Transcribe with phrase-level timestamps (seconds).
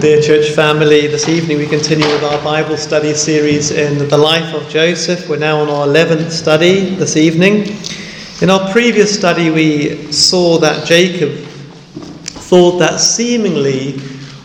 [0.00, 4.54] Dear church family, this evening we continue with our Bible study series in the life
[4.54, 5.28] of Joseph.
[5.28, 7.76] We're now on our 11th study this evening.
[8.40, 11.36] In our previous study, we saw that Jacob
[12.24, 14.00] thought that seemingly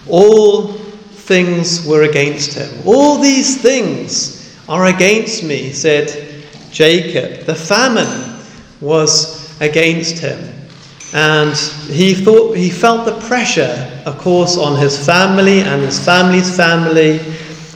[0.09, 2.85] all things were against him.
[2.85, 7.45] All these things are against me, said Jacob.
[7.45, 8.41] The famine
[8.81, 10.54] was against him.
[11.15, 11.55] And
[11.89, 17.19] he thought he felt the pressure, of course, on his family and his family's family.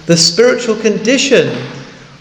[0.08, 1.58] The spiritual condition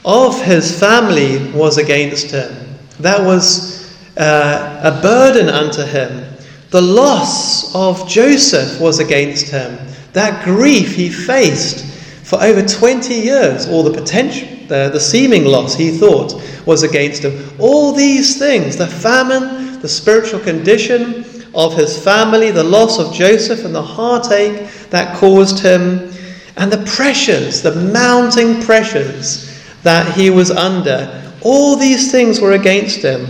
[0.05, 2.55] of his family was against him.
[3.01, 6.25] That was uh, a burden unto him.
[6.71, 9.77] The loss of Joseph was against him.
[10.13, 11.85] That grief he faced
[12.25, 17.25] for over 20 years, or the potential, the, the seeming loss he thought was against
[17.25, 17.51] him.
[17.59, 21.18] All these things, the famine, the spiritual condition
[21.55, 26.13] of his family, the loss of Joseph, and the heartache that caused him,
[26.57, 31.33] and the pressures, the mounting pressures that he was under.
[31.43, 33.27] All these things were against him.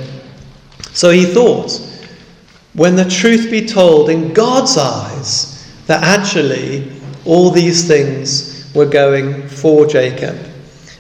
[0.93, 1.73] So he thought,
[2.75, 6.93] when the truth be told, in God's eyes, that actually
[7.25, 10.39] all these things were going for Jacob.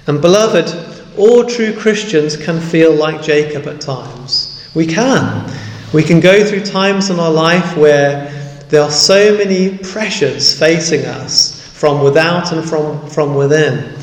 [0.06, 4.68] And beloved, all true Christians can feel like Jacob at times.
[4.74, 5.50] We can.
[5.92, 8.26] We can go through times in our life where
[8.68, 13.94] there are so many pressures facing us from without and from, from within.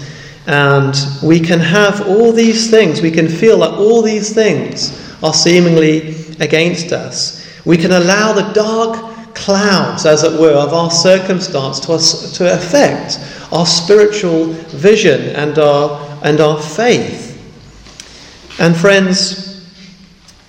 [0.47, 5.33] And we can have all these things, we can feel that all these things are
[5.33, 7.45] seemingly against us.
[7.65, 12.51] We can allow the dark clouds, as it were, of our circumstance to, us, to
[12.51, 13.19] affect
[13.51, 17.31] our spiritual vision and our, and our faith.
[18.59, 19.54] And friends,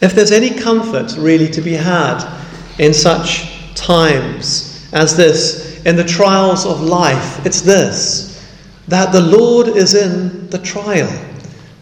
[0.01, 2.25] if there's any comfort really to be had
[2.79, 8.27] in such times as this, in the trials of life, it's this
[8.89, 11.11] that the Lord is in the trial.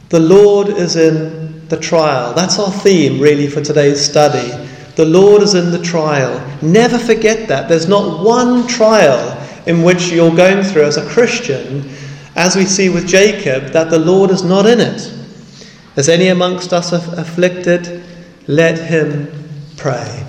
[0.09, 2.33] The Lord is in the trial.
[2.33, 4.49] That's our theme, really, for today's study.
[4.97, 6.41] The Lord is in the trial.
[6.63, 7.69] Never forget that.
[7.69, 11.91] There's not one trial in which you're going through as a Christian,
[12.37, 15.13] as we see with Jacob, that the Lord is not in it.
[15.97, 18.04] Is any amongst us afflicted?
[18.47, 19.31] Let him
[19.77, 20.27] pray.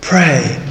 [0.00, 0.66] Pray.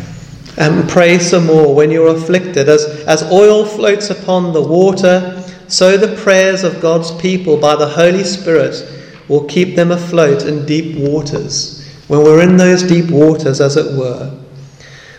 [0.57, 2.67] And pray some more when you're afflicted.
[2.67, 7.87] As, as oil floats upon the water, so the prayers of God's people by the
[7.87, 8.83] Holy Spirit
[9.27, 11.87] will keep them afloat in deep waters.
[12.07, 14.35] When we're in those deep waters, as it were.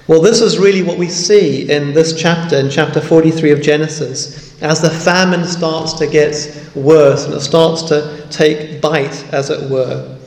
[0.09, 4.51] Well, this is really what we see in this chapter, in chapter 43 of Genesis
[4.63, 6.35] as the famine starts to get
[6.75, 10.19] worse and it starts to take bite, as it were.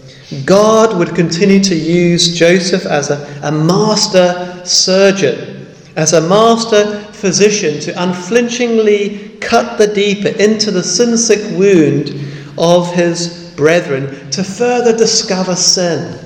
[0.45, 7.79] God would continue to use Joseph as a, a master surgeon, as a master physician
[7.81, 12.09] to unflinchingly cut the deeper into the sin sick wound
[12.57, 16.19] of his brethren to further discover sin.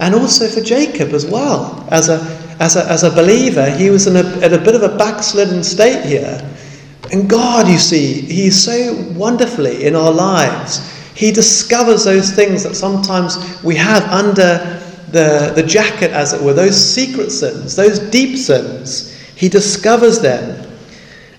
[0.00, 1.86] And also for Jacob as well.
[1.90, 2.18] As a,
[2.60, 5.62] as a, as a believer, he was in a, at a bit of a backslidden
[5.62, 6.40] state here.
[7.12, 10.93] And God, you see, He's so wonderfully in our lives.
[11.14, 14.80] He discovers those things that sometimes we have under
[15.10, 19.12] the, the jacket, as it were, those secret sins, those deep sins.
[19.36, 20.68] He discovers them.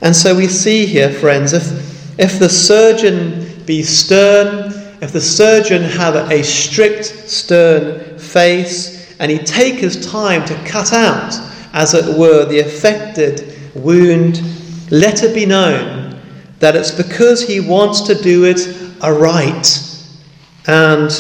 [0.02, 4.72] And so we see here, friends, if, if the surgeon be stern,
[5.02, 10.94] if the surgeon have a strict, stern face, and he take his time to cut
[10.94, 11.34] out,
[11.74, 14.42] as it were, the affected wound,
[14.90, 16.18] let it be known
[16.60, 19.82] that it's because he wants to do it aright,
[20.68, 21.12] and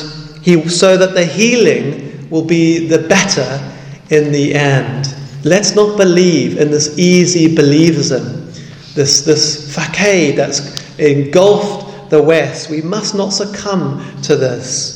[0.41, 3.73] he, so that the healing will be the better
[4.09, 5.13] in the end.
[5.43, 8.53] Let's not believe in this easy believism,
[8.95, 12.69] this, this facade that's engulfed the West.
[12.69, 14.95] We must not succumb to this.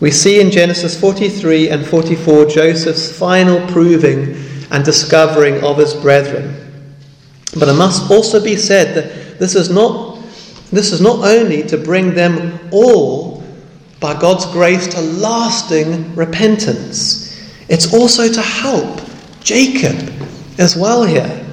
[0.00, 4.34] We see in Genesis 43 and 44 Joseph's final proving
[4.70, 6.54] and discovering of his brethren.
[7.58, 10.09] But it must also be said that this is not
[10.70, 13.42] this is not only to bring them all,
[14.00, 17.38] by God's grace, to lasting repentance,
[17.68, 19.00] it's also to help
[19.40, 19.96] Jacob
[20.58, 21.46] as well here.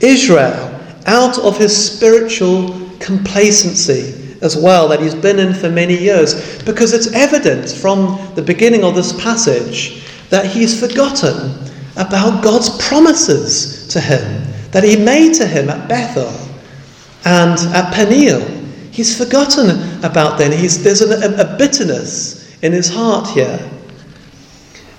[0.00, 0.70] Israel
[1.06, 6.92] out of his spiritual complacency as well that he's been in for many years, because
[6.92, 11.54] it's evident from the beginning of this passage that he's forgotten
[11.96, 16.32] about God's promises to him that he made to him at Bethel
[17.24, 18.42] and at Peniel.
[18.94, 19.70] He's forgotten
[20.04, 20.52] about them.
[20.52, 23.58] He's, there's a, a bitterness in his heart here.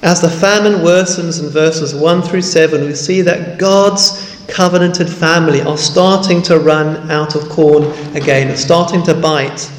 [0.02, 5.62] As the famine worsens in verses 1 through 7, we see that God's covenanted family
[5.62, 7.86] are starting to run out of corn
[8.18, 9.72] again, starting to bite.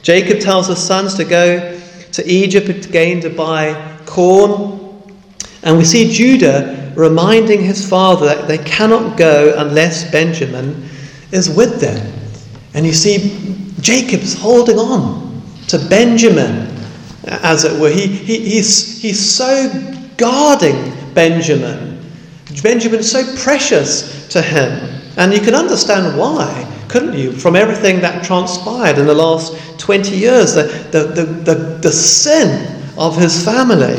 [0.00, 1.78] Jacob tells his sons to go
[2.12, 4.98] to Egypt again to buy corn.
[5.62, 10.88] And we see Judah reminding his father that they cannot go unless Benjamin
[11.32, 12.17] is with them.
[12.78, 16.72] And you see Jacob's holding on to Benjamin,
[17.26, 17.90] as it were.
[17.90, 19.68] He, he, he's, he's so
[20.16, 22.08] guarding Benjamin.
[22.62, 24.70] Benjamin's so precious to him.
[25.16, 30.16] And you can understand why, couldn't you, from everything that transpired in the last 20
[30.16, 33.98] years, the, the, the, the, the sin of his family.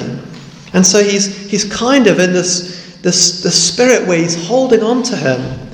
[0.71, 5.03] And so he's, he's kind of in this, this, this spirit where he's holding on
[5.03, 5.68] to him.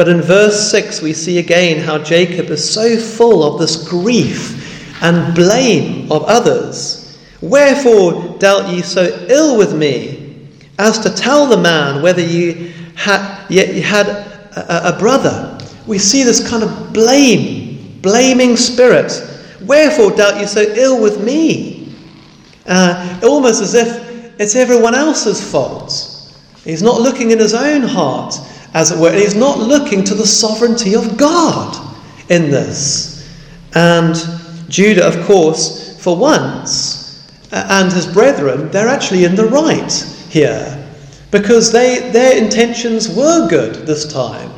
[0.00, 5.02] But in verse 6, we see again how Jacob is so full of this grief
[5.02, 7.18] and blame of others.
[7.42, 10.48] Wherefore dealt ye so ill with me,
[10.78, 15.58] as to tell the man whether ye had, yet you had a, a brother?
[15.86, 19.12] We see this kind of blame, blaming spirit.
[19.66, 21.94] Wherefore dealt you so ill with me?
[22.64, 26.34] Uh, almost as if it's everyone else's fault.
[26.64, 28.40] He's not looking in his own heart
[28.74, 29.08] as it were.
[29.08, 31.96] And he's not looking to the sovereignty of God
[32.28, 33.28] in this.
[33.74, 34.16] And
[34.68, 39.92] Judah, of course, for once, and his brethren, they're actually in the right
[40.28, 40.76] here.
[41.30, 44.50] Because they, their intentions were good this time.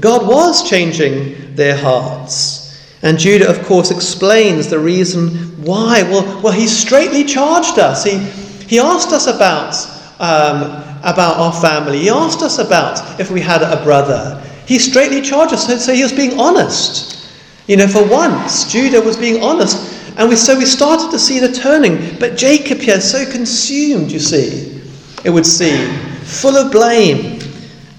[0.00, 2.66] God was changing their hearts.
[3.02, 5.30] And Judah, of course, explains the reason
[5.62, 6.02] why.
[6.02, 8.04] Well, well he straightly charged us.
[8.04, 8.18] He,
[8.66, 9.74] he asked us about
[10.20, 12.00] um, about our family.
[12.00, 14.42] He asked us about if we had a brother.
[14.66, 17.30] He straightly charged us, so he was being honest.
[17.66, 19.94] You know, for once, Judah was being honest.
[20.16, 22.18] And we, so we started to see the turning.
[22.18, 24.80] But Jacob here, so consumed, you see,
[25.24, 25.92] it would seem,
[26.22, 27.40] full of blame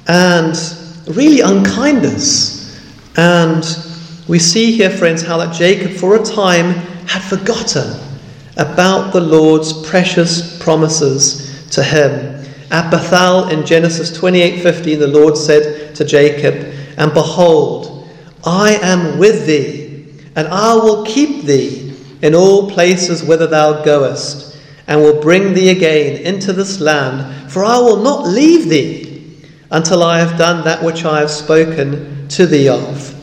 [0.07, 0.55] and
[1.07, 2.81] really unkindness.
[3.17, 3.63] And
[4.27, 6.73] we see here, friends, how that Jacob, for a time,
[7.05, 7.99] had forgotten
[8.57, 12.35] about the Lord's precious promises to him.
[12.69, 16.55] At Bethel in Genesis 28:15 the Lord said to Jacob,
[16.97, 18.05] "And behold,
[18.43, 20.05] I am with thee,
[20.35, 24.55] and I will keep thee in all places whither thou goest,
[24.87, 29.23] and will bring thee again into this land, for I will not leave thee
[29.71, 33.13] until I have done that which I have spoken to thee of."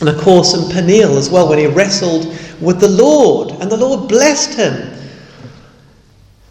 [0.00, 2.26] And of course, in Peniel as well, when he wrestled
[2.60, 4.74] with the Lord, and the Lord blessed him.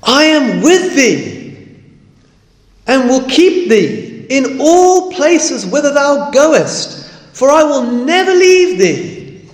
[0.05, 1.43] I am with thee
[2.87, 8.77] and will keep thee in all places whither thou goest, for I will never leave
[8.77, 9.47] thee.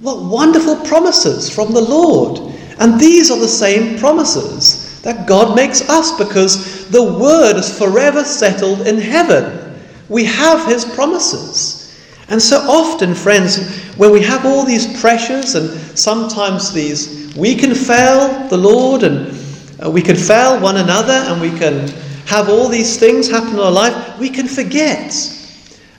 [0.00, 2.54] What wonderful promises from the Lord!
[2.78, 8.24] And these are the same promises that God makes us because the word is forever
[8.24, 9.78] settled in heaven.
[10.08, 11.80] We have his promises.
[12.28, 17.74] And so often, friends, when we have all these pressures and sometimes these, we can
[17.74, 19.43] fail the Lord and
[19.82, 21.88] uh, we can fail one another and we can
[22.26, 25.14] have all these things happen in our life, we can forget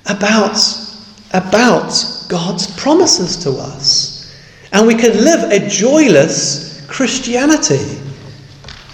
[0.08, 0.58] about,
[1.34, 4.36] about God's promises to us.
[4.72, 8.00] And we can live a joyless Christianity.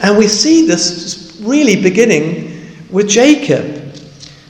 [0.02, 3.78] And we see this really beginning with Jacob.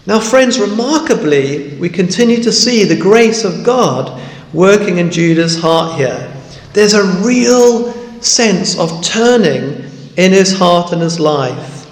[0.08, 4.20] Now, friends, remarkably, we continue to see the grace of God
[4.54, 6.34] working in Judah's heart here.
[6.74, 9.91] There's a real sense of turning
[10.22, 11.88] in his heart and his life.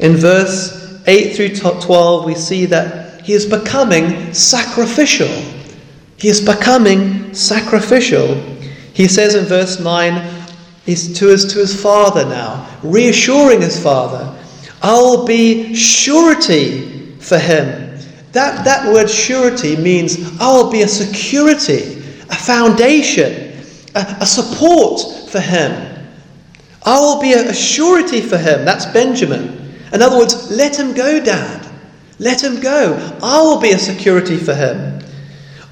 [0.00, 5.28] In verse 8 through 12, we see that he is becoming sacrificial.
[6.16, 8.34] He is becoming sacrificial.
[8.94, 10.44] He says in verse 9,
[10.84, 14.36] he's to his, to his father now, reassuring his father,
[14.82, 17.96] I'll be surety for him.
[18.32, 23.56] That, that word surety means I'll be a security, a foundation,
[23.94, 25.91] a, a support for him.
[26.84, 28.64] I will be a, surety for him.
[28.64, 29.74] That's Benjamin.
[29.92, 31.68] In other words, let him go, Dad.
[32.18, 32.94] Let him go.
[33.22, 35.00] I will be a security for him.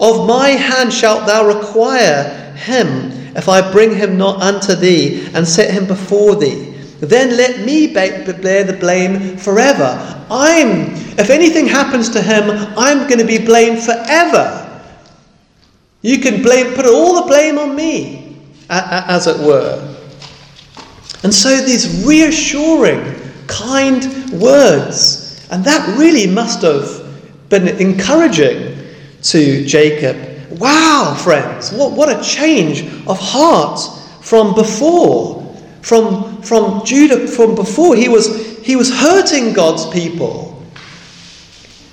[0.01, 5.47] Of my hand shalt thou require him, if I bring him not unto thee and
[5.47, 6.75] set him before thee.
[7.01, 8.25] Then let me bear
[8.65, 10.27] the blame forever.
[10.31, 14.67] I'm, if anything happens to him, I'm going to be blamed forever.
[16.03, 18.37] You can blame, put all the blame on me,
[18.69, 19.97] as it were.
[21.23, 25.47] And so these reassuring kind words.
[25.51, 27.07] And that really must have
[27.49, 28.77] been encouraging
[29.23, 30.17] to Jacob.
[30.59, 33.81] Wow, friends, what, what a change of heart
[34.23, 35.39] from before.
[35.83, 40.63] From, from Judah, from before, he was, he was hurting God's people.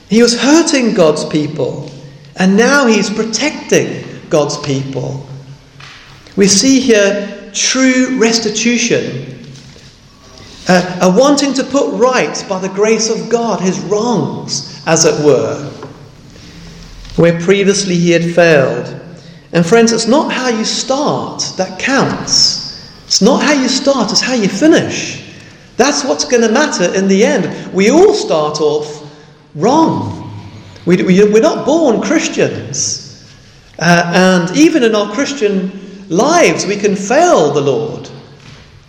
[0.10, 1.90] He was hurting God's people,
[2.38, 5.26] and now he's protecting God's people.
[6.36, 9.46] We see here true restitution,
[10.68, 15.26] uh, a wanting to put right by the grace of God his wrongs, as it
[15.26, 15.70] were,
[17.16, 18.94] where previously he had failed.
[19.54, 22.68] And friends, it's not how you start that counts.
[23.06, 25.24] It's not how you start, it's how you finish.
[25.78, 27.74] That's what's going to matter in the end.
[27.74, 29.04] We all start off
[29.56, 30.34] wrong.
[30.86, 33.26] We, we, are not born Christians.
[33.80, 38.10] Uh, and even in our Christian lives, we can fail the Lord.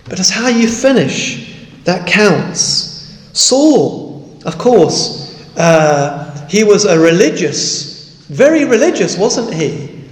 [0.05, 3.19] But it's how you finish that counts.
[3.33, 10.07] Saul, of course, uh, he was a religious, very religious, wasn't he?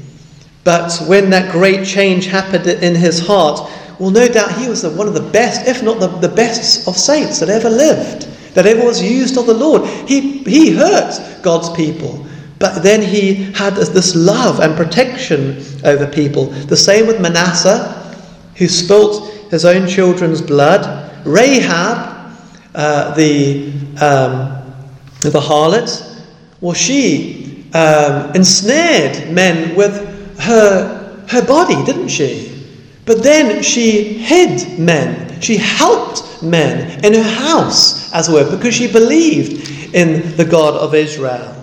[0.64, 4.90] But when that great change happened in his heart, well, no doubt he was the,
[4.90, 8.22] one of the best, if not the, the best of saints that ever lived,
[8.54, 9.86] that ever was used of the Lord.
[10.08, 12.25] He, he hurt God's people,
[12.58, 16.46] but then he had this love and protection over people.
[16.46, 17.92] The same with Manasseh,
[18.56, 21.12] who spilt his own children's blood.
[21.26, 22.32] Rahab,
[22.74, 23.68] uh, the,
[24.00, 24.62] um,
[25.20, 26.24] the harlot,
[26.60, 32.52] well, she um, ensnared men with her, her body, didn't she?
[33.04, 35.40] But then she hid men.
[35.40, 40.74] She helped men in her house, as it were, because she believed in the God
[40.74, 41.55] of Israel.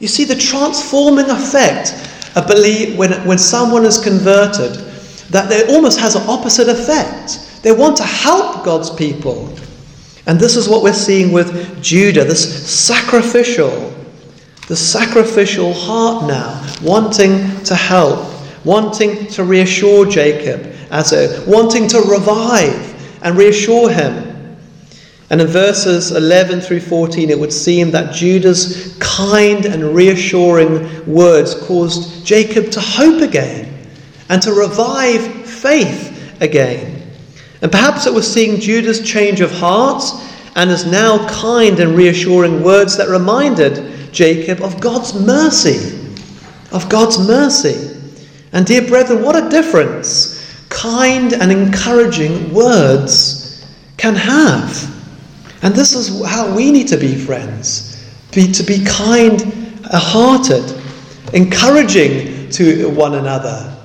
[0.00, 1.94] You see the transforming effect
[2.36, 4.74] of belief when, when someone is converted,
[5.30, 7.62] that it almost has an opposite effect.
[7.62, 9.52] They want to help God's people.
[10.26, 13.94] And this is what we're seeing with Judah, this sacrificial,
[14.68, 18.30] the sacrificial heart now, wanting to help,
[18.64, 24.27] wanting to reassure Jacob, as a wanting to revive and reassure him.
[25.30, 31.54] And in verses 11 through 14, it would seem that Judah's kind and reassuring words
[31.54, 33.86] caused Jacob to hope again
[34.30, 37.02] and to revive faith again.
[37.60, 40.02] And perhaps it was seeing Judah's change of heart
[40.56, 45.98] and his now kind and reassuring words that reminded Jacob of God's mercy.
[46.72, 47.96] Of God's mercy.
[48.52, 50.36] And, dear brethren, what a difference
[50.70, 53.66] kind and encouraging words
[53.96, 54.97] can have.
[55.62, 57.96] And this is how we need to be, friends.
[58.32, 59.40] Be, to be kind
[59.90, 60.80] hearted,
[61.32, 63.76] encouraging to one another.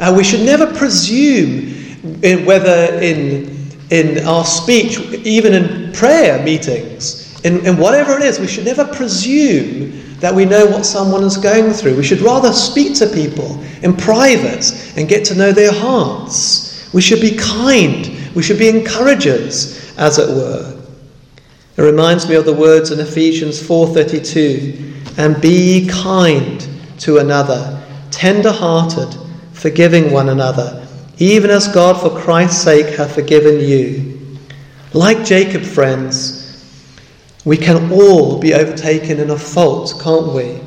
[0.00, 1.74] Uh, we should never presume,
[2.22, 8.38] in, whether in, in our speech, even in prayer meetings, in, in whatever it is,
[8.38, 11.96] we should never presume that we know what someone is going through.
[11.96, 16.92] We should rather speak to people in private and get to know their hearts.
[16.92, 18.34] We should be kind.
[18.34, 20.77] We should be encouragers, as it were.
[21.78, 24.74] It reminds me of the words in Ephesians 4:32,
[25.16, 26.66] and be kind
[26.98, 27.78] to another,
[28.10, 29.14] tender-hearted,
[29.52, 30.82] forgiving one another,
[31.18, 34.18] even as God for Christ's sake hath forgiven you.
[34.92, 36.64] Like Jacob, friends,
[37.44, 40.58] we can all be overtaken in a fault, can't we?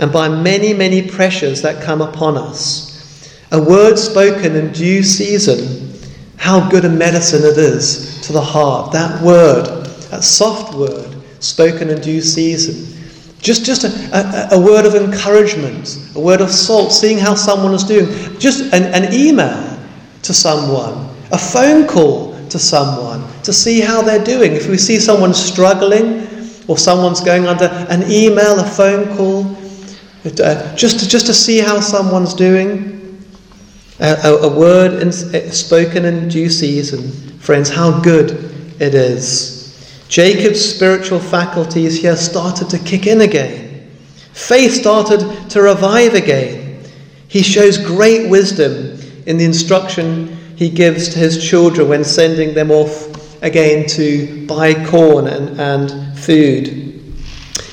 [0.00, 3.30] And by many, many pressures that come upon us.
[3.52, 5.92] A word spoken in due season,
[6.36, 8.90] how good a medicine it is to the heart.
[8.90, 9.77] That word,
[10.10, 12.94] that soft word, spoken in due season.
[13.40, 17.72] Just, just a, a, a word of encouragement, a word of salt, seeing how someone
[17.72, 18.06] is doing.
[18.38, 19.78] Just an, an email
[20.22, 24.52] to someone, a phone call to someone to see how they're doing.
[24.52, 26.26] If we see someone struggling
[26.66, 29.56] or someone's going under an email, a phone call,
[30.24, 32.98] uh, just, to, just to see how someone's doing,
[34.00, 38.30] a, a, a word in, spoken in due season, friends, how good
[38.80, 39.57] it is.
[40.08, 43.90] Jacob's spiritual faculties here started to kick in again.
[44.32, 46.82] Faith started to revive again.
[47.28, 52.70] He shows great wisdom in the instruction he gives to his children when sending them
[52.70, 56.68] off again to buy corn and, and food.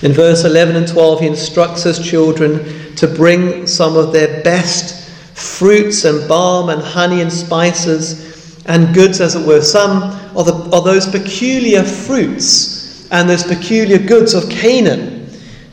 [0.01, 5.09] In verse 11 and 12, he instructs his children to bring some of their best
[5.35, 10.53] fruits and balm and honey and spices and goods, as it were, some of, the,
[10.75, 15.29] of those peculiar fruits and those peculiar goods of Canaan,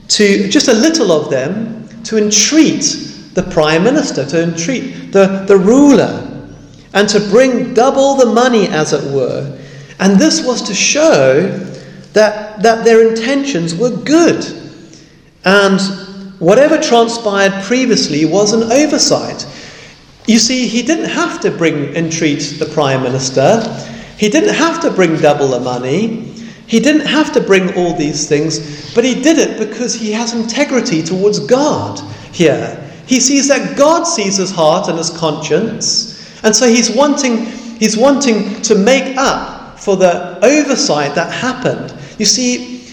[0.09, 2.83] to just a little of them, to entreat
[3.35, 6.29] the prime minister, to entreat the, the ruler
[6.95, 9.59] and to bring double the money, as it were.
[9.99, 11.49] And this was to show
[12.13, 14.45] that, that their intentions were good.
[15.45, 15.81] And
[16.39, 19.47] whatever transpired previously was an oversight.
[20.27, 23.63] You see, he didn't have to bring entreat the prime minister.
[24.19, 26.33] He didn't have to bring double the money.
[26.67, 30.33] He didn't have to bring all these things, but he did it because he has
[30.33, 32.01] integrity towards God
[32.33, 32.79] here.
[33.07, 37.45] He sees that God sees his heart and his conscience, and so he's wanting,
[37.79, 41.95] he's wanting to make up for the oversight that happened.
[42.19, 42.89] You see,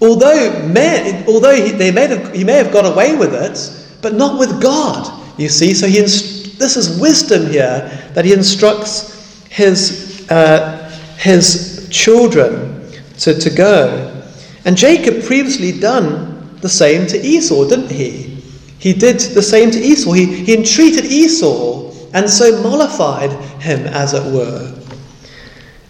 [0.00, 4.14] although, may, although he, they may have, he may have got away with it, but
[4.14, 5.72] not with God, you see.
[5.72, 13.50] So he, this is wisdom here that he instructs his, uh, his children to, to
[13.50, 14.22] go.
[14.64, 18.42] And Jacob previously done the same to Esau, didn't he?
[18.78, 20.12] He did the same to Esau.
[20.12, 24.74] He, he entreated Esau and so mollified him, as it were.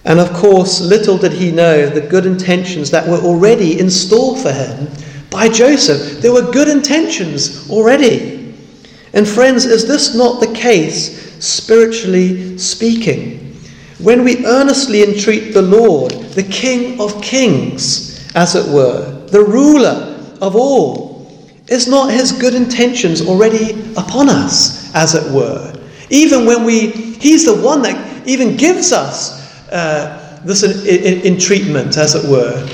[0.05, 4.37] And of course, little did he know the good intentions that were already in store
[4.37, 4.89] for him
[5.31, 6.21] by Joseph.
[6.21, 8.55] There were good intentions already.
[9.13, 13.44] And friends, is this not the case, spiritually speaking?
[13.99, 20.19] When we earnestly entreat the Lord, the King of kings, as it were, the ruler
[20.41, 21.15] of all,
[21.69, 25.73] is not his good intentions already upon us, as it were?
[26.11, 30.63] Even when we, he's the one that even gives us uh, this
[31.25, 32.67] entreatment, as it were.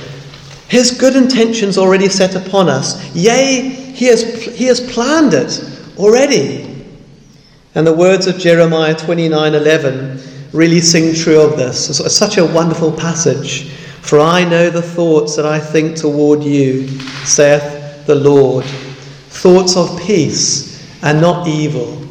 [0.69, 3.15] His good intentions already set upon us.
[3.15, 5.63] Yea, he has, he has planned it
[5.99, 6.85] already.
[7.75, 10.21] And the words of Jeremiah 29 11
[10.53, 12.01] really sing true of this.
[12.01, 13.71] It's such a wonderful passage.
[14.03, 16.89] For I know the thoughts that I think toward you,
[17.25, 22.03] saith the Lord, thoughts of peace and not evil,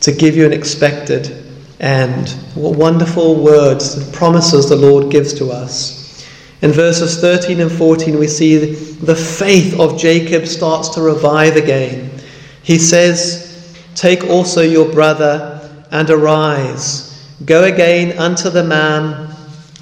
[0.00, 1.46] to give you an expected
[1.80, 2.30] end.
[2.54, 6.26] What wonderful words and promises the Lord gives to us.
[6.60, 12.10] In verses 13 and 14, we see the faith of Jacob starts to revive again.
[12.62, 17.11] He says, Take also your brother and arise
[17.44, 19.34] Go again unto the man,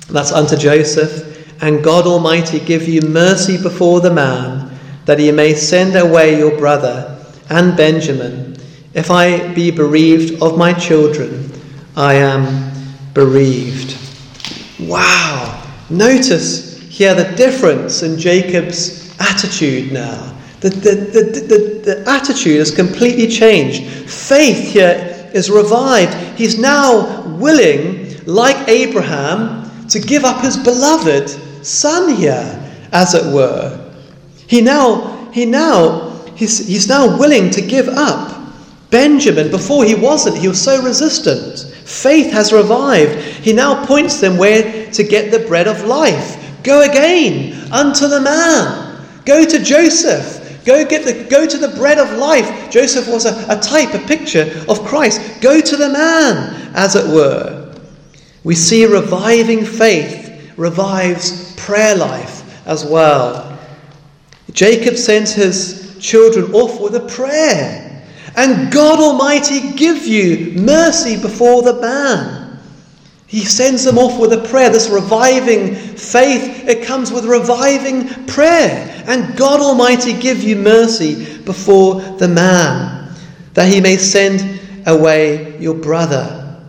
[0.08, 4.70] that's unto Joseph, and God Almighty give you mercy before the man,
[5.04, 7.18] that he may send away your brother
[7.50, 8.56] and Benjamin.
[8.94, 11.50] If I be bereaved of my children,
[11.96, 12.72] I am
[13.12, 13.96] bereaved.
[14.80, 15.62] Wow!
[15.90, 20.36] Notice here the difference in Jacob's attitude now.
[20.60, 23.82] The, the, the, the, the attitude has completely changed.
[24.10, 26.14] Faith here is revived.
[26.38, 31.28] He's now willing, like Abraham, to give up his beloved
[31.64, 32.56] son here,
[32.92, 33.92] as it were.
[34.46, 38.40] He now, he now, he's, he's now willing to give up
[38.90, 39.50] Benjamin.
[39.50, 41.72] Before he wasn't, he was so resistant.
[41.88, 43.12] Faith has revived.
[43.44, 46.62] He now points them where to get the bread of life.
[46.62, 49.06] Go again unto the man.
[49.24, 50.39] Go to Joseph.
[50.70, 52.70] Go get the go to the bread of life.
[52.70, 55.40] Joseph was a, a type, a picture of Christ.
[55.40, 57.74] Go to the man, as it were.
[58.44, 63.58] We see reviving faith revives prayer life as well.
[64.52, 68.06] Jacob sends his children off with a prayer.
[68.36, 72.39] And God Almighty give you mercy before the man.
[73.30, 74.70] He sends them off with a prayer.
[74.70, 79.04] This reviving faith, it comes with reviving prayer.
[79.06, 83.14] And God Almighty give you mercy before the man,
[83.54, 86.60] that he may send away your brother.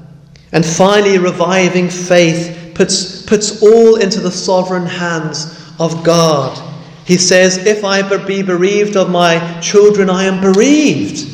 [0.52, 6.62] And finally, reviving faith puts, puts all into the sovereign hands of God.
[7.06, 11.26] He says, If I be bereaved of my children, I am bereaved.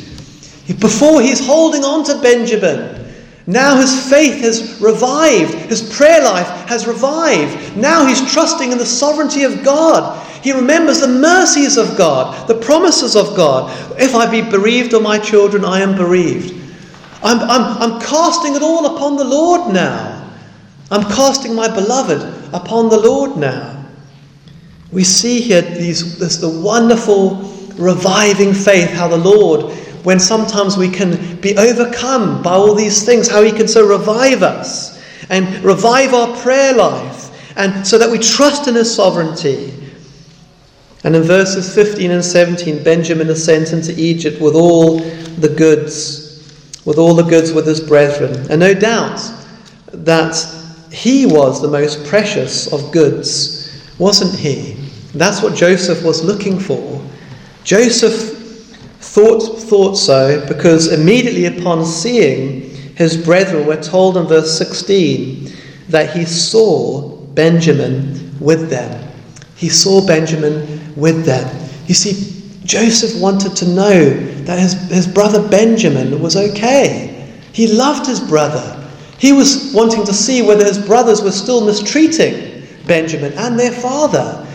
[0.80, 2.97] Before he's holding on to Benjamin,
[3.48, 7.78] now his faith has revived, his prayer life has revived.
[7.78, 10.22] Now he's trusting in the sovereignty of God.
[10.42, 13.72] He remembers the mercies of God, the promises of God.
[13.98, 16.62] If I be bereaved of my children, I am bereaved.
[17.22, 20.30] I'm, I'm, I'm casting it all upon the Lord now.
[20.90, 23.82] I'm casting my beloved upon the Lord now.
[24.92, 27.36] We see here these, this, the wonderful
[27.76, 29.74] reviving faith, how the Lord,
[30.08, 34.42] when sometimes we can be overcome by all these things, how He can so revive
[34.42, 39.70] us and revive our prayer life, and so that we trust in His sovereignty.
[41.04, 46.24] And in verses 15 and 17, Benjamin is sent into Egypt with all the goods
[46.86, 48.50] with all the goods with his brethren.
[48.50, 49.20] And no doubt
[49.92, 50.34] that
[50.90, 54.72] he was the most precious of goods, wasn't he?
[55.12, 57.04] That's what Joseph was looking for.
[57.62, 58.37] Joseph
[59.08, 65.50] thought, thought so because immediately upon seeing his brethren, we're told in verse 16
[65.88, 69.08] that he saw Benjamin with them.
[69.56, 71.48] He saw Benjamin with them.
[71.86, 74.10] You see, Joseph wanted to know
[74.44, 77.32] that his, his brother Benjamin was okay.
[77.52, 78.74] He loved his brother.
[79.18, 84.46] He was wanting to see whether his brothers were still mistreating Benjamin and their father.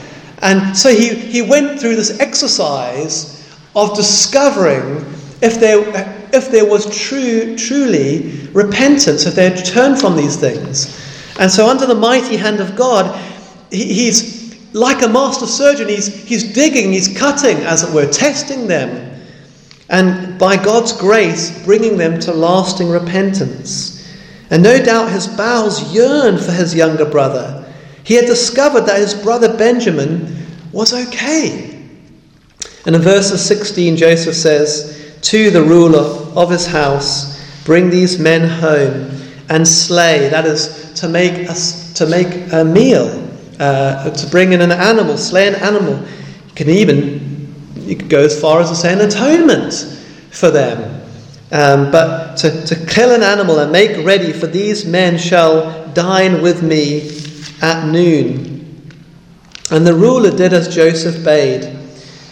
[0.42, 3.33] And so he, he went through this exercise
[3.76, 5.06] of discovering
[5.42, 5.82] if there,
[6.34, 11.00] if there was true, truly repentance, if they had turned from these things.
[11.40, 13.20] And so, under the mighty hand of God,
[13.72, 15.88] he, he's like a master surgeon.
[15.88, 19.22] He's, he's digging, he's cutting, as it were, testing them.
[19.90, 23.94] And by God's grace, bringing them to lasting repentance.
[24.50, 27.72] And no doubt his bowels yearned for his younger brother.
[28.04, 31.73] He had discovered that his brother Benjamin was okay.
[32.86, 36.00] And in verses 16, Joseph says, To the ruler
[36.36, 39.10] of his house, bring these men home
[39.50, 41.54] and slay, that is, to make a,
[41.96, 45.98] to make a meal, uh, to bring in an animal, slay an animal.
[46.00, 47.34] You can even
[47.76, 49.74] you could go as far as to say an atonement
[50.32, 51.02] for them.
[51.52, 56.42] Um, but to, to kill an animal and make ready, for these men shall dine
[56.42, 57.12] with me
[57.62, 58.90] at noon.
[59.70, 61.83] And the ruler did as Joseph bade.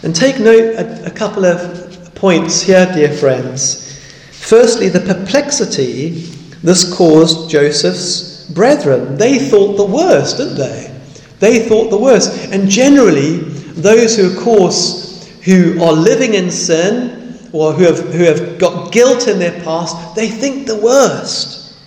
[0.03, 3.99] And take note a, a couple of points here, dear friends.
[4.31, 6.31] Firstly, the perplexity
[6.63, 9.17] this caused Joseph's brethren.
[9.17, 10.95] They thought the worst, didn't they?
[11.39, 12.51] They thought the worst.
[12.51, 18.23] And generally, those who, of course, who are living in sin or who have, who
[18.23, 21.79] have got guilt in their past, they think the worst.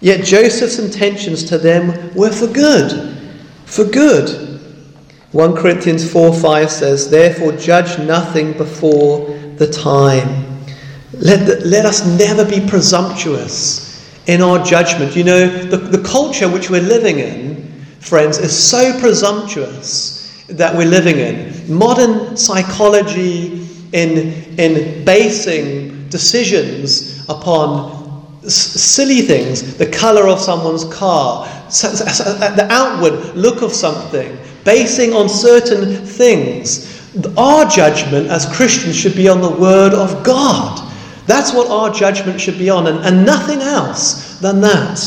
[0.00, 3.18] Yet Joseph's intentions to them were for good.
[3.66, 4.45] For good.
[5.36, 10.64] 1 Corinthians 4 5 says, Therefore judge nothing before the time.
[11.12, 15.14] Let, the, let us never be presumptuous in our judgment.
[15.14, 20.88] You know, the, the culture which we're living in, friends, is so presumptuous that we're
[20.88, 21.70] living in.
[21.70, 32.66] Modern psychology in, in basing decisions upon silly things, the color of someone's car, the
[32.70, 36.92] outward look of something, basing on certain things.
[37.38, 40.82] Our judgment as Christians should be on the Word of God.
[41.26, 45.00] That's what our judgment should be on, and, and nothing else than that.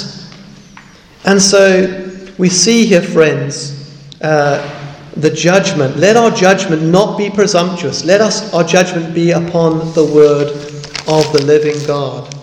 [1.25, 4.77] And so we see here, friends, uh,
[5.17, 5.97] the judgment.
[5.97, 8.05] Let our judgment not be presumptuous.
[8.05, 10.47] Let us our judgment be upon the word
[11.07, 12.33] of the living God.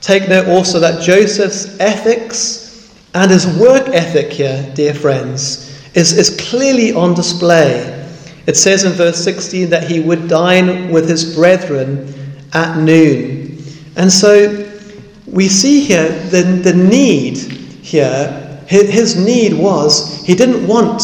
[0.00, 6.48] Take note also that Joseph's ethics and his work ethic here, dear friends, is, is
[6.48, 7.90] clearly on display.
[8.46, 12.12] It says in verse 16 that he would dine with his brethren
[12.52, 13.58] at noon.
[13.96, 14.68] And so
[15.26, 18.40] we see here the, the need here.
[18.66, 21.00] His need was he didn't want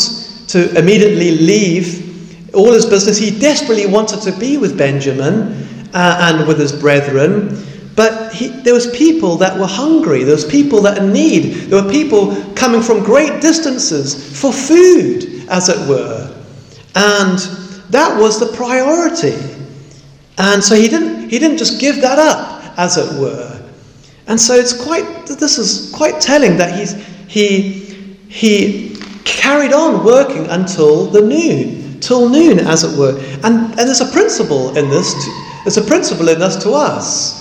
[0.48, 3.16] to immediately leave all his business.
[3.18, 7.56] He desperately wanted to be with Benjamin uh, and with his brethren.
[8.32, 10.24] He, there was people that were hungry.
[10.24, 11.70] There was people that in need.
[11.70, 16.34] There were people coming from great distances for food, as it were.
[16.94, 17.38] And
[17.90, 19.38] that was the priority.
[20.38, 23.60] And so he didn't, he didn't just give that up, as it were.
[24.26, 26.92] And so it's quite, this is quite telling that he's,
[27.26, 27.70] he,
[28.28, 33.18] he carried on working until the noon, till noon, as it were.
[33.44, 37.39] And, and there's a principle in this, to, there's a principle in this to us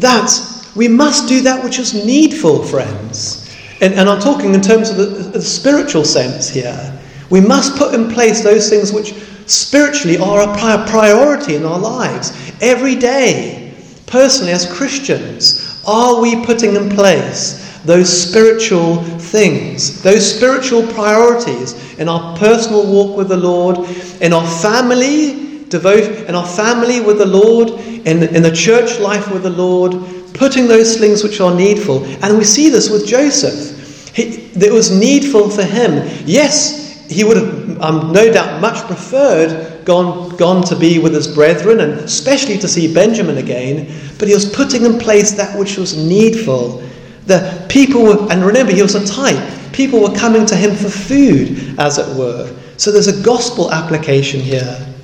[0.00, 0.30] that
[0.74, 3.42] we must do that which is needful, friends.
[3.80, 6.98] And, and I'm talking in terms of the, the spiritual sense here.
[7.30, 9.14] We must put in place those things which
[9.46, 12.32] spiritually are a priority in our lives.
[12.60, 13.74] Every day,
[14.06, 22.08] personally, as Christians, are we putting in place those spiritual things, those spiritual priorities in
[22.08, 23.78] our personal walk with the Lord,
[24.20, 27.70] in our family, devote in our family with the Lord,
[28.06, 29.92] in, in the church life with the Lord,
[30.32, 32.04] putting those things which are needful.
[32.22, 34.14] And we see this with Joseph.
[34.14, 36.08] He, it was needful for him.
[36.24, 41.26] Yes, he would have, um, no doubt, much preferred gone, gone to be with his
[41.28, 43.86] brethren, and especially to see Benjamin again,
[44.18, 46.82] but he was putting in place that which was needful.
[47.26, 49.72] The people were, and remember, he was a type.
[49.72, 52.54] People were coming to him for food, as it were.
[52.76, 54.95] So there's a gospel application here.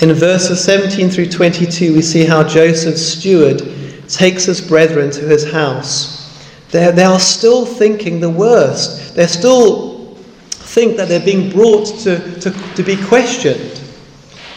[0.00, 3.62] In verses 17 through 22, we see how Joseph's steward
[4.08, 6.18] takes his brethren to his house.
[6.70, 9.14] They're, they are still thinking the worst.
[9.14, 10.14] They still
[10.50, 13.82] think that they're being brought to, to, to be questioned.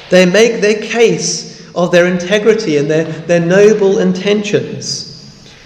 [0.10, 5.10] They make their case of their integrity and their, their noble intentions.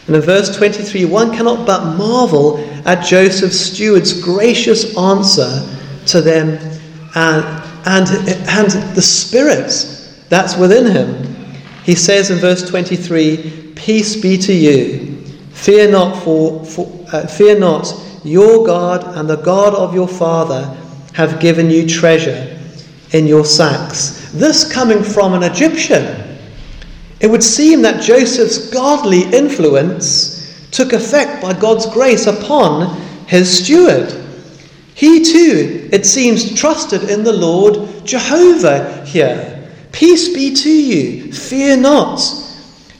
[0.08, 5.70] And in verse 23, one cannot but marvel at Joseph's steward's gracious answer
[6.08, 6.58] to them
[7.14, 8.08] and, and,
[8.50, 9.72] and the Spirit
[10.30, 11.36] that's within him.
[11.84, 15.24] He says in verse 23 Peace be to you.
[15.52, 20.66] Fear not, for, for uh, fear not, your God, and the God of your father
[21.14, 22.60] have given you treasure
[23.12, 24.32] in your sacks.
[24.34, 26.24] This coming from an Egyptian.
[27.22, 34.27] It would seem that Joseph's godly influence took effect by God's grace upon his steward.
[34.98, 39.72] He too, it seems, trusted in the Lord Jehovah here.
[39.92, 41.32] Peace be to you.
[41.32, 42.20] Fear not.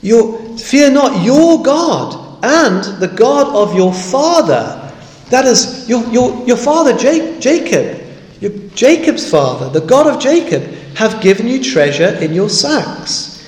[0.00, 4.94] Your, fear not your God and the God of your father.
[5.30, 8.00] That is your, your, your father Jacob,
[8.40, 10.62] your, Jacob's father, the God of Jacob,
[10.94, 13.44] have given you treasure in your sacks.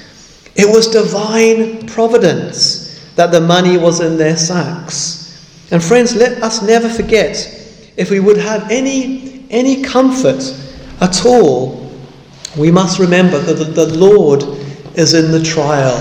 [0.57, 5.69] It was divine providence that the money was in their sacks.
[5.71, 7.59] And friends, let us never forget
[8.01, 10.43] if we would have any, any comfort
[11.03, 11.93] at all,
[12.57, 14.43] we must remember that the, Lord
[14.95, 15.95] is in the trial.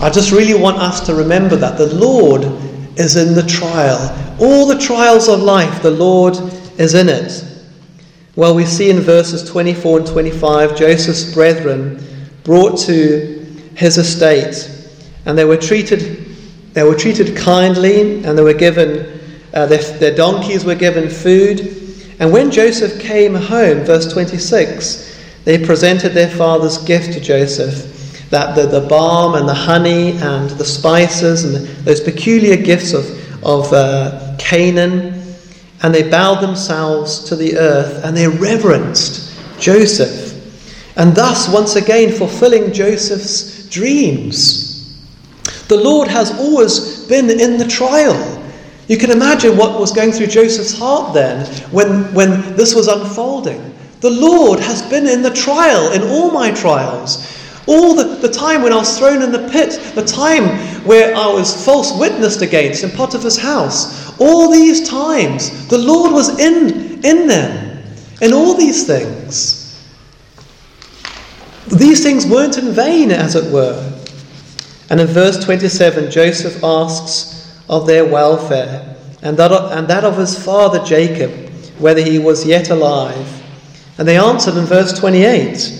[0.00, 1.76] I just really want us to remember that.
[1.76, 2.44] The Lord
[2.96, 3.98] is in the trial.
[4.40, 6.38] All the trials of life, the Lord
[6.78, 7.44] is in it.
[8.34, 12.02] Well, we see in verses 24 and 25 Joseph's brethren
[12.44, 14.70] brought to his estate,
[15.26, 16.34] and they were treated,
[16.72, 19.20] they were treated kindly, and they were given
[19.54, 21.60] uh, their, their donkeys were given food.
[22.18, 28.56] And when Joseph came home, verse 26, they presented their father's gift to Joseph that
[28.56, 33.04] the, the balm and the honey and the spices and those peculiar gifts of,
[33.44, 35.20] of uh, Canaan.
[35.82, 40.30] And they bowed themselves to the earth and they reverenced Joseph.
[40.96, 44.96] And thus, once again, fulfilling Joseph's dreams.
[45.68, 48.41] The Lord has always been in the trial.
[48.88, 53.74] You can imagine what was going through Joseph's heart then when, when this was unfolding.
[54.00, 57.38] The Lord has been in the trial, in all my trials.
[57.68, 60.44] All the, the time when I was thrown in the pit, the time
[60.84, 66.40] where I was false witnessed against in Potiphar's house, all these times, the Lord was
[66.40, 67.84] in, in them,
[68.20, 69.60] in all these things.
[71.68, 74.00] These things weren't in vain, as it were.
[74.90, 80.16] And in verse 27, Joseph asks, of their welfare, and that, of, and that of
[80.16, 81.30] his father Jacob,
[81.78, 83.42] whether he was yet alive.
[83.98, 85.78] And they answered in verse 28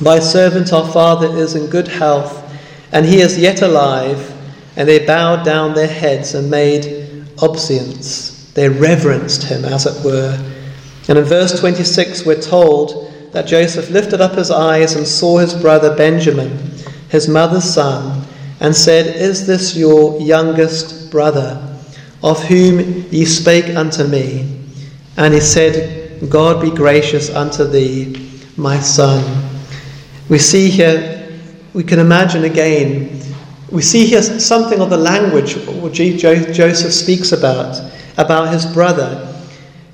[0.00, 2.42] Thy servant our father is in good health,
[2.92, 4.32] and he is yet alive.
[4.76, 8.52] And they bowed down their heads and made obeisance.
[8.52, 10.38] They reverenced him, as it were.
[11.08, 15.54] And in verse 26, we're told that Joseph lifted up his eyes and saw his
[15.54, 16.74] brother Benjamin,
[17.08, 18.26] his mother's son
[18.60, 21.62] and said, Is this your youngest brother,
[22.22, 24.60] of whom ye spake unto me?
[25.16, 29.44] And he said, God be gracious unto thee, my son.
[30.28, 31.38] We see here,
[31.72, 33.22] we can imagine again,
[33.70, 37.80] we see here something of the language what Joseph speaks about,
[38.16, 39.22] about his brother.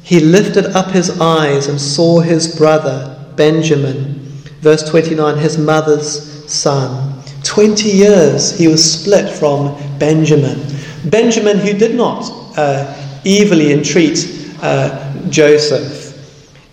[0.02, 4.14] He lifted up his eyes and saw his brother, Benjamin.
[4.60, 7.21] Verse 29, his mother's son.
[7.44, 10.60] 20 years he was split from Benjamin.
[11.04, 16.00] Benjamin, who did not uh, evilly entreat uh, Joseph.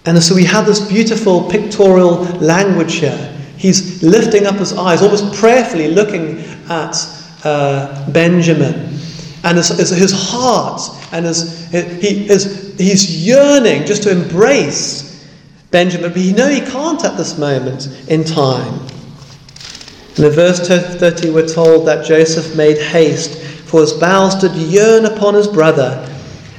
[0.06, 3.36] And so we have this beautiful pictorial language here.
[3.58, 6.96] He's lifting up his eyes, almost prayerfully looking at
[7.44, 8.98] uh, Benjamin.
[9.44, 15.10] And his, his heart and his, he, his, he's yearning just to embrace
[15.72, 18.80] Benjamin, but he know he can't at this moment in time.
[20.20, 25.06] And in verse 30, we're told that Joseph made haste, for his bowels did yearn
[25.06, 26.06] upon his brother,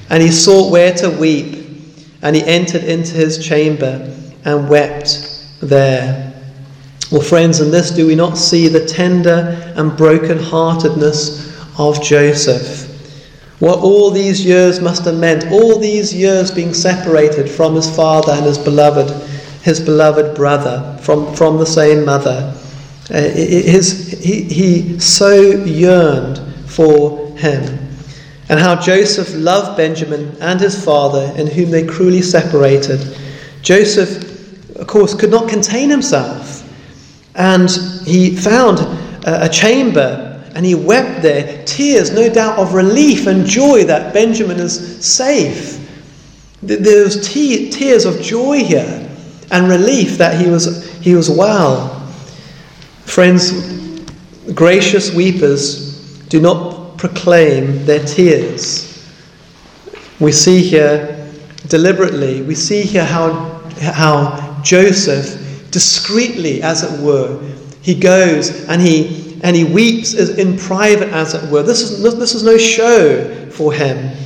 [0.09, 1.67] and he sought where to weep.
[2.23, 6.33] And he entered into his chamber and wept there.
[7.13, 12.87] Well, friends, in this do we not see the tender and broken heartedness of Joseph?
[13.59, 18.33] What all these years must have meant, all these years being separated from his father
[18.33, 19.11] and his beloved,
[19.61, 22.57] his beloved brother, from, from the same mother.
[23.11, 25.33] Uh, his, he, he so
[25.65, 27.79] yearned for him.
[28.49, 33.17] And how Joseph loved Benjamin and his father, in whom they cruelly separated.
[33.63, 36.67] Joseph, of course, could not contain himself.
[37.35, 37.71] And
[38.05, 38.79] he found
[39.27, 44.13] a, a chamber and he wept there, tears, no doubt, of relief and joy that
[44.13, 45.79] Benjamin is safe.
[46.63, 49.09] There's tears of joy here
[49.51, 52.00] and relief that he was, he was well.
[53.11, 53.51] Friends,
[54.55, 59.05] gracious weepers do not proclaim their tears.
[60.21, 61.29] We see here
[61.67, 67.43] deliberately, we see here how, how Joseph, discreetly as it were,
[67.83, 71.65] he goes and he, and he weeps in private as it were.
[71.65, 74.17] This is, this is no show for him.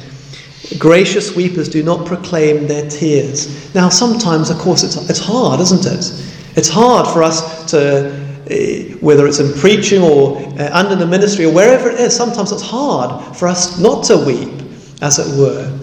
[0.78, 3.74] Gracious weepers do not proclaim their tears.
[3.74, 6.58] Now, sometimes, of course, it's, it's hard, isn't it?
[6.58, 11.44] It's hard for us to, uh, whether it's in preaching or uh, under the ministry
[11.44, 14.62] or wherever it is, sometimes it's hard for us not to weep,
[15.02, 15.78] as it were.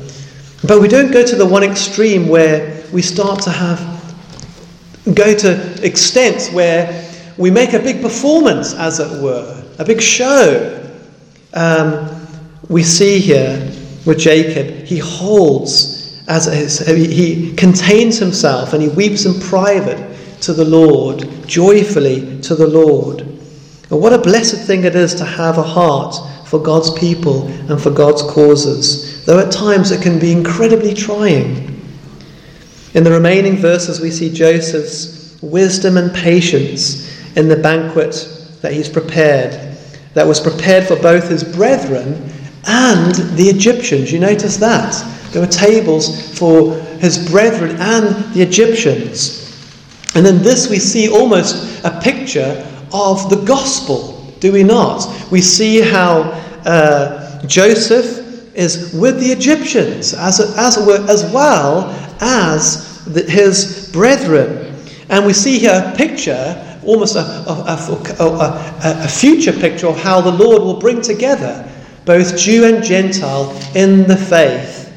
[0.67, 3.79] But we don't go to the one extreme where we start to have,
[5.15, 10.77] go to extents where we make a big performance, as it were, a big show.
[11.53, 12.27] Um,
[12.69, 13.57] we see here
[14.05, 19.99] with Jacob, he holds as his, he contains himself and he weeps in private
[20.41, 23.21] to the Lord, joyfully to the Lord.
[23.21, 26.15] And what a blessed thing it is to have a heart
[26.47, 31.81] for God's people and for God's causes, though at times it can be incredibly trying.
[32.93, 38.27] In the remaining verses, we see Joseph's wisdom and patience in the banquet
[38.61, 39.77] that he's prepared,
[40.13, 42.29] that was prepared for both his brethren
[42.67, 44.11] and the Egyptians.
[44.11, 44.93] You notice that?
[45.31, 49.40] There were tables for his brethren and the Egyptians.
[50.15, 55.07] And then this we see almost a picture of the gospel, do we not?
[55.31, 56.21] We see how
[56.65, 64.75] uh, Joseph is with the Egyptians as, as, as well as the, his brethren.
[65.09, 70.19] And we see here a picture, almost a, a, a, a future picture of how
[70.19, 71.67] the Lord will bring together
[72.05, 74.87] both Jew and Gentile in the faith.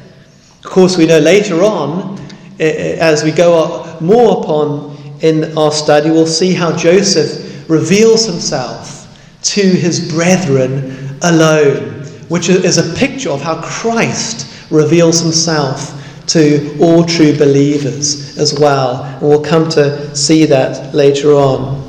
[0.63, 2.19] Of course, we know later on,
[2.59, 9.07] as we go more upon in our study, we'll see how Joseph reveals himself
[9.43, 15.91] to his brethren alone, which is a picture of how Christ reveals himself
[16.27, 19.03] to all true believers as well.
[19.03, 21.83] And we'll come to see that later on.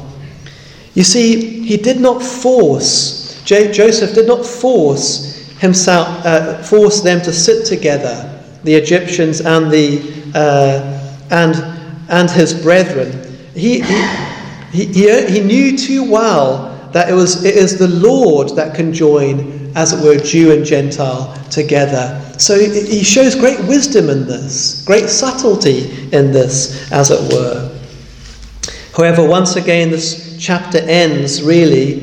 [0.95, 7.33] You see, he did not force Joseph did not force himself, uh, force them to
[7.33, 10.03] sit together, the Egyptians and the
[10.35, 11.76] uh, and
[12.09, 13.11] and his brethren.
[13.55, 18.75] He, he, he, he knew too well that it was it is the Lord that
[18.75, 22.23] can join, as it were, Jew and Gentile together.
[22.39, 27.73] So he shows great wisdom in this, great subtlety in this, as it were.
[28.97, 32.01] However, once again, this chapter ends really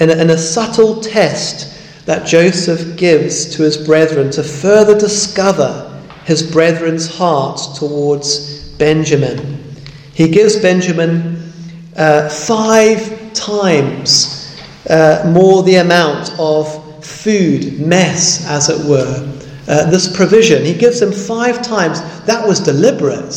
[0.00, 5.90] in a, in a subtle test that Joseph gives to his brethren to further discover
[6.24, 8.53] his brethren's hearts towards
[8.84, 9.64] Benjamin.
[10.12, 11.50] He gives Benjamin
[11.96, 19.26] uh, five times uh, more the amount of food, mess, as it were.
[19.66, 22.02] Uh, this provision, he gives him five times.
[22.26, 23.34] That was deliberate.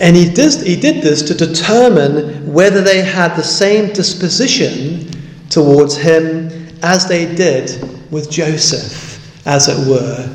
[0.00, 5.08] And he did, he did this to determine whether they had the same disposition
[5.50, 6.50] towards him
[6.82, 10.26] as they did with Joseph, as it were,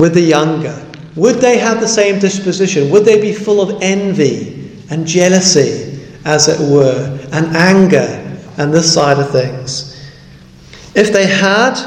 [0.00, 0.86] with the younger.
[1.16, 2.90] Would they have the same disposition?
[2.90, 8.92] Would they be full of envy and jealousy, as it were, and anger and this
[8.92, 9.96] side of things?
[10.94, 11.78] If they had,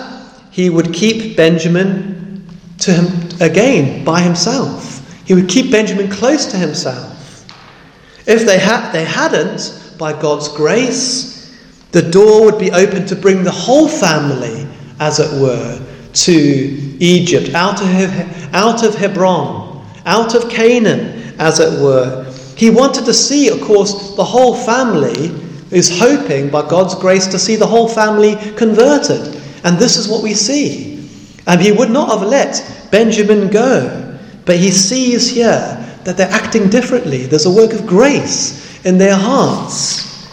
[0.51, 2.47] he would keep Benjamin
[2.79, 4.99] to him again by himself.
[5.25, 7.45] He would keep Benjamin close to himself.
[8.27, 11.33] If they, had, they hadn't, by God's grace,
[11.91, 14.67] the door would be open to bring the whole family,
[14.99, 15.81] as it were,
[16.13, 22.23] to Egypt, out of, out of Hebron, out of Canaan, as it were.
[22.55, 25.31] He wanted to see, of course, the whole family,
[25.71, 29.41] is hoping, by God's grace, to see the whole family converted.
[29.63, 31.09] And this is what we see.
[31.47, 34.17] And he would not have let Benjamin go.
[34.45, 37.25] But he sees here that they're acting differently.
[37.25, 40.29] There's a work of grace in their hearts.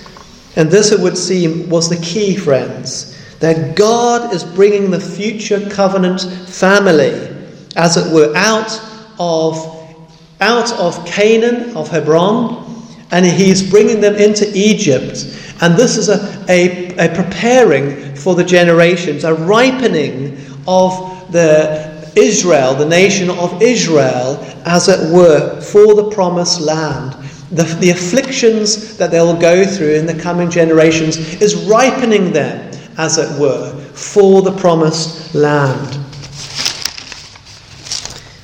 [0.57, 5.69] And this, it would seem, was the key, friends, that God is bringing the future
[5.71, 7.37] covenant family,
[7.77, 8.71] as it were, out
[9.19, 10.07] of,
[10.41, 15.37] out of Canaan, of Hebron, and he's bringing them into Egypt.
[15.63, 22.75] And this is a, a, a preparing for the generations, a ripening of the Israel,
[22.75, 27.13] the nation of Israel, as it were, for the promised land.
[27.53, 33.19] The, the afflictions that they'll go through in the coming generations is ripening them, as
[33.19, 35.97] it were, for the promised land.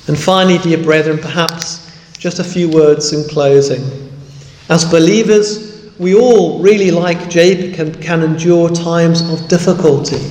[0.07, 3.83] And finally, dear brethren, perhaps just a few words in closing.
[4.69, 10.21] As believers, we all really, like Jacob, can, can endure times of difficulty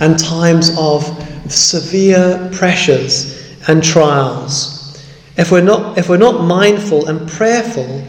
[0.00, 1.04] and times of
[1.50, 5.02] severe pressures and trials.
[5.36, 8.04] If we're not, if we're not mindful and prayerful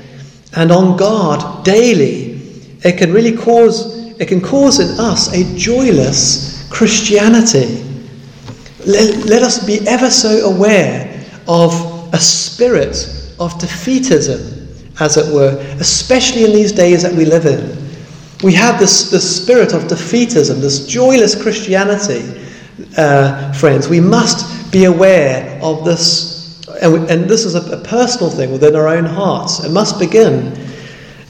[0.56, 2.42] and on guard daily,
[2.84, 7.84] it can really cause, it can cause in us a joyless Christianity.
[8.86, 12.96] let, let us be ever so aware of a spirit
[13.40, 17.76] of defeatism, as it were, especially in these days that we live in.
[18.44, 22.46] We have this, this spirit of defeatism, this joyless Christianity,
[22.98, 23.90] uh, friends.
[23.90, 28.52] We must be aware of this, and, we, and this is a, a, personal thing
[28.52, 29.64] within our own hearts.
[29.64, 30.54] It must begin.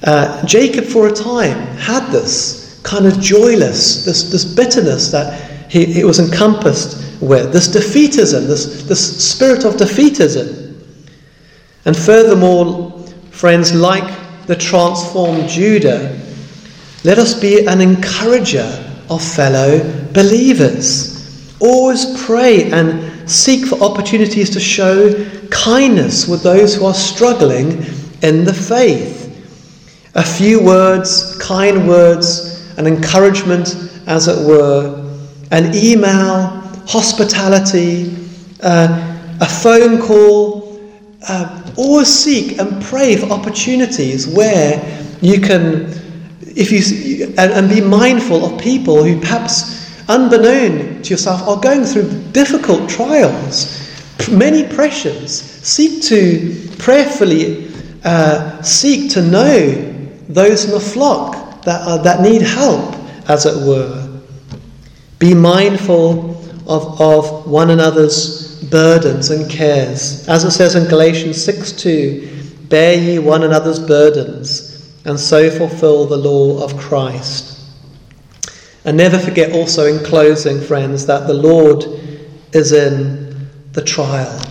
[0.04, 5.86] Uh, Jacob, for a time, had this kind of joyless, this, this bitterness that he,
[5.86, 10.76] he was encompassed with, this defeatism, this, this spirit of defeatism.
[11.86, 13.00] And furthermore,
[13.32, 16.20] friends, like the transformed Judah,
[17.04, 18.70] let us be an encourager
[19.10, 19.80] of fellow
[20.14, 21.58] believers.
[21.60, 27.84] Always pray and seek for opportunities to show kindness with those who are struggling
[28.22, 29.20] in the faith.
[30.16, 33.76] A few words, kind words, an encouragement,
[34.08, 34.98] as it were,
[35.52, 36.48] an email,
[36.88, 38.16] hospitality,
[38.62, 40.80] uh, a phone call.
[41.28, 44.82] Uh, always seek and pray for opportunities where
[45.22, 45.88] you can,
[46.42, 51.84] if you, and, and be mindful of people who perhaps unbeknown to yourself are going
[51.84, 53.78] through difficult trials,
[54.32, 55.42] many pressures.
[55.42, 57.72] Seek to prayerfully
[58.04, 59.92] uh, seek to know
[60.28, 62.96] those in the flock that, that need help,
[63.30, 64.20] as it were.
[65.20, 66.32] Be mindful
[66.68, 70.28] of, of one another's burdens and cares.
[70.28, 76.06] As it says in Galatians 6 2, bear ye one another's burdens, and so fulfill
[76.06, 77.52] the law of Christ.
[78.86, 81.86] And never forget also, in closing, friends, that the Lord
[82.54, 84.42] is in the trial.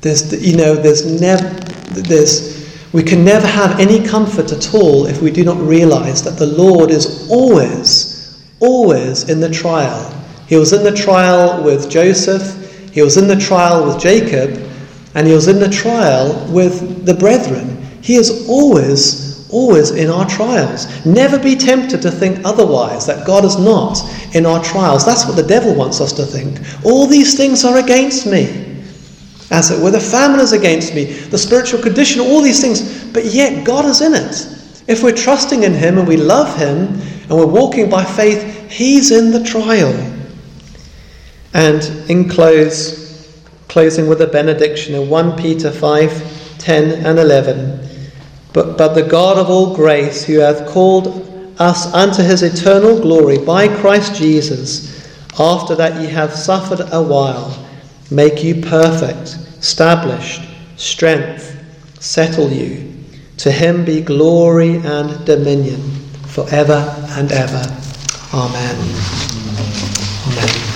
[0.00, 1.48] There's, you know, there's never,
[1.90, 2.49] there's,
[2.92, 6.46] we can never have any comfort at all if we do not realize that the
[6.46, 10.12] Lord is always, always in the trial.
[10.48, 14.68] He was in the trial with Joseph, he was in the trial with Jacob,
[15.14, 17.80] and he was in the trial with the brethren.
[18.02, 21.06] He is always, always in our trials.
[21.06, 24.00] Never be tempted to think otherwise, that God is not
[24.34, 25.06] in our trials.
[25.06, 26.58] That's what the devil wants us to think.
[26.84, 28.69] All these things are against me
[29.50, 29.90] as it were.
[29.90, 34.00] The famine is against me, the spiritual condition, all these things, but yet God is
[34.00, 34.46] in it.
[34.88, 39.10] If we're trusting in Him and we love Him and we're walking by faith, He's
[39.10, 39.92] in the trial.
[41.52, 47.88] And in close, closing with a benediction in 1 Peter 5 10 and 11.
[48.52, 51.26] But, but the God of all grace, who hath called
[51.58, 57.66] us unto his eternal glory by Christ Jesus, after that ye have suffered a while,
[58.10, 60.42] make you perfect, established,
[60.76, 61.56] strength,
[62.00, 62.92] settle you.
[63.38, 65.80] To him be glory and dominion
[66.26, 67.62] forever and ever.
[68.34, 68.76] Amen.
[70.26, 70.69] Amen.